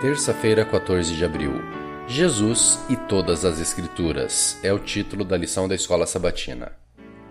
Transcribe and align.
Terça-feira, 0.00 0.64
14 0.64 1.12
de 1.16 1.24
abril. 1.24 1.60
Jesus 2.06 2.78
e 2.88 2.94
todas 2.94 3.44
as 3.44 3.58
Escrituras 3.58 4.56
é 4.62 4.72
o 4.72 4.78
título 4.78 5.24
da 5.24 5.36
lição 5.36 5.66
da 5.66 5.74
Escola 5.74 6.06
Sabatina. 6.06 6.70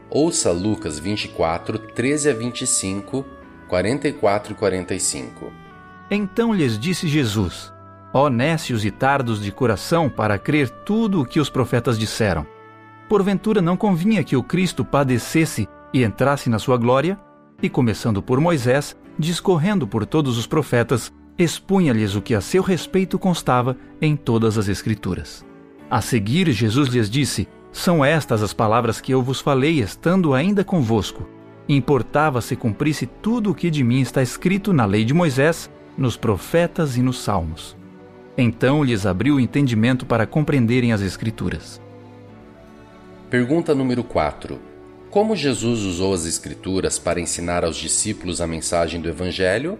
Ouça 0.09 0.51
Lucas 0.51 0.99
24, 0.99 1.79
13 1.79 2.29
a 2.29 2.33
25, 2.33 3.25
44 3.69 4.51
e 4.51 4.55
45. 4.55 5.53
Então 6.11 6.53
lhes 6.53 6.77
disse 6.77 7.07
Jesus: 7.07 7.71
Ó 8.13 8.29
nécios 8.29 8.83
e 8.83 8.91
tardos 8.91 9.41
de 9.41 9.49
coração 9.49 10.09
para 10.09 10.37
crer 10.37 10.69
tudo 10.69 11.21
o 11.21 11.25
que 11.25 11.39
os 11.39 11.49
profetas 11.49 11.97
disseram. 11.97 12.45
Porventura 13.07 13.61
não 13.61 13.77
convinha 13.77 14.25
que 14.25 14.35
o 14.35 14.43
Cristo 14.43 14.83
padecesse 14.83 15.69
e 15.93 16.03
entrasse 16.03 16.49
na 16.49 16.59
sua 16.59 16.75
glória? 16.75 17.17
E 17.63 17.69
começando 17.69 18.21
por 18.21 18.41
Moisés, 18.41 18.93
discorrendo 19.17 19.87
por 19.87 20.05
todos 20.05 20.37
os 20.37 20.45
profetas, 20.45 21.13
expunha-lhes 21.37 22.15
o 22.15 22.21
que 22.21 22.33
a 22.33 22.41
seu 22.41 22.63
respeito 22.63 23.19
constava 23.19 23.77
em 24.01 24.15
todas 24.15 24.57
as 24.57 24.67
Escrituras. 24.67 25.45
A 25.89 26.01
seguir, 26.01 26.51
Jesus 26.51 26.89
lhes 26.89 27.09
disse: 27.09 27.47
São 27.71 28.03
estas 28.03 28.41
as 28.41 28.53
palavras 28.53 28.99
que 28.99 29.13
eu 29.13 29.21
vos 29.21 29.39
falei, 29.39 29.79
estando 29.79 30.33
ainda 30.33 30.63
convosco. 30.63 31.27
Importava 31.69 32.41
se 32.41 32.55
cumprisse 32.55 33.05
tudo 33.05 33.51
o 33.51 33.55
que 33.55 33.69
de 33.69 33.83
mim 33.83 34.01
está 34.01 34.21
escrito 34.21 34.73
na 34.73 34.85
lei 34.85 35.03
de 35.03 35.13
Moisés, 35.13 35.69
nos 35.97 36.15
profetas 36.15 36.97
e 36.97 37.01
nos 37.01 37.19
salmos. 37.19 37.75
Então 38.37 38.83
lhes 38.83 39.05
abriu 39.05 39.35
o 39.35 39.39
entendimento 39.39 40.05
para 40.05 40.27
compreenderem 40.27 40.93
as 40.93 41.01
Escrituras. 41.01 41.81
Pergunta 43.29 43.75
número 43.75 44.03
4. 44.03 44.59
Como 45.09 45.35
Jesus 45.35 45.81
usou 45.81 46.13
as 46.13 46.25
Escrituras 46.25 46.99
para 46.99 47.19
ensinar 47.19 47.63
aos 47.63 47.75
discípulos 47.75 48.39
a 48.39 48.47
mensagem 48.47 49.01
do 49.01 49.09
Evangelho 49.09 49.77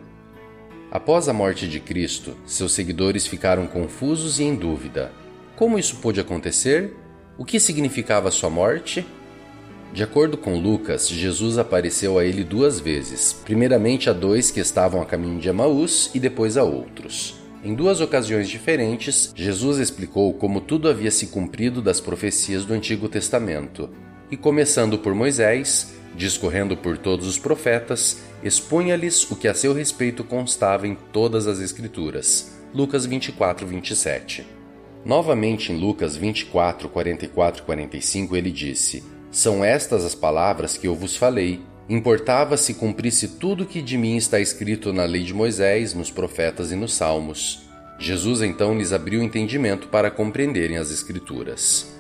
Após 0.97 1.29
a 1.29 1.33
morte 1.33 1.67
de 1.67 1.79
Cristo, 1.79 2.35
seus 2.43 2.71
seguidores 2.71 3.27
ficaram 3.27 3.67
confusos 3.67 4.39
e 4.39 4.43
em 4.43 4.55
dúvida. 4.55 5.11
Como 5.55 5.77
isso 5.77 5.97
pôde 5.97 6.19
acontecer? 6.19 6.91
O 7.37 7.45
que 7.45 7.59
significava 7.59 8.31
sua 8.31 8.49
morte? 8.49 9.05
De 9.93 10.01
acordo 10.01 10.39
com 10.39 10.59
Lucas, 10.59 11.07
Jesus 11.07 11.59
apareceu 11.59 12.17
a 12.17 12.25
ele 12.25 12.43
duas 12.43 12.79
vezes, 12.79 13.31
primeiramente 13.31 14.09
a 14.09 14.13
dois 14.13 14.49
que 14.49 14.59
estavam 14.59 14.99
a 14.99 15.05
caminho 15.05 15.39
de 15.39 15.47
Emaús 15.47 16.09
e 16.15 16.19
depois 16.19 16.57
a 16.57 16.63
outros. 16.63 17.35
Em 17.63 17.75
duas 17.75 18.01
ocasiões 18.01 18.49
diferentes, 18.49 19.31
Jesus 19.35 19.77
explicou 19.77 20.33
como 20.33 20.61
tudo 20.61 20.89
havia 20.89 21.11
se 21.11 21.27
cumprido 21.27 21.79
das 21.79 22.01
profecias 22.01 22.65
do 22.65 22.73
Antigo 22.73 23.07
Testamento, 23.07 23.87
e 24.31 24.35
começando 24.35 24.97
por 24.97 25.13
Moisés, 25.13 25.93
discorrendo 26.15 26.75
por 26.75 26.97
todos 26.97 27.27
os 27.27 27.37
profetas, 27.37 28.19
expunha-lhes 28.43 29.29
o 29.29 29.35
que 29.35 29.47
a 29.47 29.53
seu 29.53 29.73
respeito 29.73 30.23
constava 30.23 30.87
em 30.87 30.95
todas 31.11 31.47
as 31.47 31.59
Escrituras. 31.59 32.57
Lucas 32.73 33.05
24, 33.05 33.65
27. 33.65 34.45
Novamente 35.05 35.71
em 35.71 35.77
Lucas 35.77 36.15
24, 36.15 36.89
44 36.89 37.61
e 37.61 37.65
45 37.65 38.35
ele 38.35 38.51
disse: 38.51 39.03
São 39.31 39.63
estas 39.63 40.03
as 40.03 40.13
palavras 40.13 40.77
que 40.77 40.87
eu 40.87 40.95
vos 40.95 41.15
falei. 41.15 41.61
Importava 41.89 42.57
se 42.57 42.73
cumprisse 42.73 43.29
tudo 43.39 43.65
que 43.65 43.81
de 43.81 43.97
mim 43.97 44.17
está 44.17 44.39
escrito 44.41 44.91
na 44.91 45.05
lei 45.05 45.23
de 45.23 45.33
Moisés, 45.33 45.93
nos 45.93 46.11
profetas 46.11 46.71
e 46.73 46.75
nos 46.75 46.93
salmos. 46.93 47.61
Jesus 47.97 48.41
então 48.41 48.77
lhes 48.77 48.91
abriu 48.91 49.21
o 49.21 49.23
entendimento 49.23 49.87
para 49.87 50.11
compreenderem 50.11 50.77
as 50.77 50.91
Escrituras. 50.91 51.96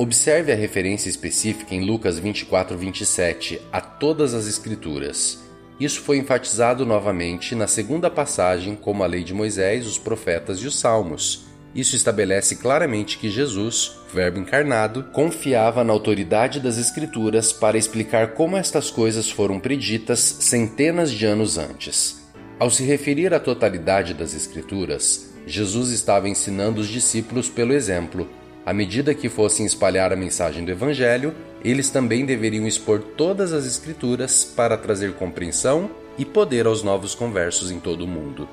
Observe 0.00 0.52
a 0.52 0.54
referência 0.54 1.08
específica 1.08 1.74
em 1.74 1.84
Lucas 1.84 2.20
24, 2.20 2.78
27 2.78 3.60
a 3.72 3.80
todas 3.80 4.32
as 4.32 4.46
Escrituras. 4.46 5.40
Isso 5.80 6.02
foi 6.02 6.18
enfatizado 6.18 6.86
novamente 6.86 7.56
na 7.56 7.66
segunda 7.66 8.08
passagem, 8.08 8.76
como 8.76 9.02
a 9.02 9.08
lei 9.08 9.24
de 9.24 9.34
Moisés, 9.34 9.88
os 9.88 9.98
profetas 9.98 10.58
e 10.60 10.68
os 10.68 10.78
salmos. 10.78 11.46
Isso 11.74 11.96
estabelece 11.96 12.54
claramente 12.54 13.18
que 13.18 13.28
Jesus, 13.28 13.98
Verbo 14.14 14.38
encarnado, 14.38 15.02
confiava 15.12 15.82
na 15.82 15.92
autoridade 15.92 16.60
das 16.60 16.78
Escrituras 16.78 17.52
para 17.52 17.76
explicar 17.76 18.34
como 18.34 18.56
estas 18.56 18.92
coisas 18.92 19.28
foram 19.28 19.58
preditas 19.58 20.20
centenas 20.20 21.10
de 21.10 21.26
anos 21.26 21.58
antes. 21.58 22.24
Ao 22.56 22.70
se 22.70 22.84
referir 22.84 23.34
à 23.34 23.40
totalidade 23.40 24.14
das 24.14 24.32
Escrituras, 24.32 25.34
Jesus 25.44 25.90
estava 25.90 26.28
ensinando 26.28 26.80
os 26.80 26.86
discípulos 26.86 27.48
pelo 27.48 27.72
exemplo, 27.72 28.28
à 28.68 28.72
medida 28.74 29.14
que 29.14 29.30
fossem 29.30 29.64
espalhar 29.64 30.12
a 30.12 30.16
mensagem 30.16 30.62
do 30.62 30.70
Evangelho, 30.70 31.34
eles 31.64 31.88
também 31.88 32.26
deveriam 32.26 32.66
expor 32.66 33.00
todas 33.00 33.54
as 33.54 33.64
Escrituras 33.64 34.44
para 34.44 34.76
trazer 34.76 35.14
compreensão 35.14 35.90
e 36.18 36.24
poder 36.26 36.66
aos 36.66 36.82
novos 36.82 37.14
conversos 37.14 37.70
em 37.70 37.80
todo 37.80 38.02
o 38.02 38.06
mundo. 38.06 38.46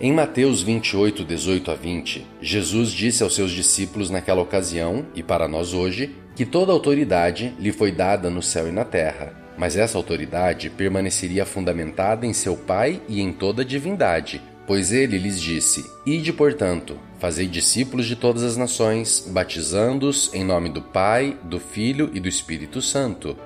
Em 0.00 0.12
Mateus 0.12 0.62
28, 0.62 1.24
18 1.24 1.70
a 1.70 1.74
20, 1.76 2.26
Jesus 2.42 2.90
disse 2.90 3.22
aos 3.22 3.36
seus 3.36 3.52
discípulos 3.52 4.10
naquela 4.10 4.42
ocasião, 4.42 5.06
e 5.14 5.22
para 5.22 5.46
nós 5.46 5.72
hoje, 5.72 6.16
que 6.34 6.44
toda 6.44 6.72
autoridade 6.72 7.54
lhe 7.56 7.70
foi 7.70 7.92
dada 7.92 8.28
no 8.28 8.42
céu 8.42 8.66
e 8.66 8.72
na 8.72 8.84
terra, 8.84 9.32
mas 9.56 9.76
essa 9.76 9.96
autoridade 9.96 10.70
permaneceria 10.70 11.46
fundamentada 11.46 12.26
em 12.26 12.32
seu 12.32 12.56
Pai 12.56 13.00
e 13.08 13.20
em 13.20 13.32
toda 13.32 13.62
a 13.62 13.64
divindade, 13.64 14.42
Pois 14.66 14.92
ele 14.92 15.16
lhes 15.16 15.40
disse: 15.40 15.88
Ide, 16.04 16.32
portanto, 16.32 16.98
fazei 17.20 17.46
discípulos 17.46 18.06
de 18.06 18.16
todas 18.16 18.42
as 18.42 18.56
nações, 18.56 19.24
batizando-os 19.30 20.34
em 20.34 20.44
nome 20.44 20.68
do 20.68 20.82
Pai, 20.82 21.38
do 21.44 21.60
Filho 21.60 22.10
e 22.12 22.18
do 22.18 22.28
Espírito 22.28 22.82
Santo. 22.82 23.36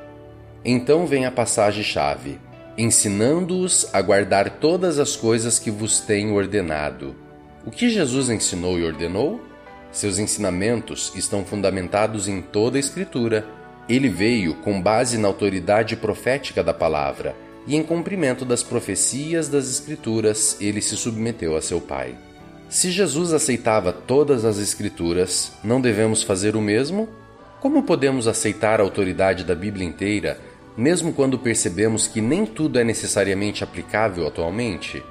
Então 0.64 1.06
vem 1.06 1.26
a 1.26 1.30
passagem-chave: 1.30 2.40
ensinando-os 2.76 3.86
a 3.92 4.00
guardar 4.00 4.58
todas 4.58 4.98
as 4.98 5.14
coisas 5.14 5.58
que 5.58 5.70
vos 5.70 6.00
tenho 6.00 6.34
ordenado. 6.34 7.14
O 7.66 7.70
que 7.70 7.90
Jesus 7.90 8.30
ensinou 8.30 8.78
e 8.78 8.84
ordenou? 8.84 9.42
Seus 9.92 10.18
ensinamentos 10.18 11.12
estão 11.14 11.44
fundamentados 11.44 12.28
em 12.28 12.40
toda 12.40 12.78
a 12.78 12.80
Escritura. 12.80 13.46
Ele 13.88 14.08
veio 14.08 14.54
com 14.54 14.80
base 14.80 15.18
na 15.18 15.28
autoridade 15.28 15.96
profética 15.96 16.62
da 16.62 16.72
palavra 16.72 17.34
e 17.66 17.76
em 17.76 17.82
cumprimento 17.82 18.44
das 18.44 18.62
profecias 18.62 19.48
das 19.48 19.68
Escrituras, 19.68 20.56
ele 20.60 20.80
se 20.80 20.96
submeteu 20.96 21.56
a 21.56 21.62
seu 21.62 21.80
Pai. 21.80 22.14
Se 22.68 22.90
Jesus 22.90 23.32
aceitava 23.32 23.92
todas 23.92 24.44
as 24.44 24.58
Escrituras, 24.58 25.52
não 25.62 25.80
devemos 25.80 26.22
fazer 26.22 26.56
o 26.56 26.60
mesmo? 26.60 27.08
Como 27.60 27.82
podemos 27.82 28.26
aceitar 28.26 28.80
a 28.80 28.82
autoridade 28.82 29.44
da 29.44 29.54
Bíblia 29.54 29.86
inteira, 29.86 30.38
mesmo 30.76 31.12
quando 31.12 31.38
percebemos 31.38 32.06
que 32.06 32.20
nem 32.20 32.46
tudo 32.46 32.78
é 32.78 32.84
necessariamente 32.84 33.62
aplicável 33.62 34.26
atualmente? 34.26 35.02